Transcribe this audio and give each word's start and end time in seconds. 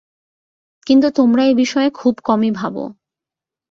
কিন্তু 0.87 1.07
তোমরা 1.09 1.41
এই-বিষয়ে 1.43 1.89
খুব 1.89 2.13
কমই 2.23 2.51
ভাব। 2.51 2.75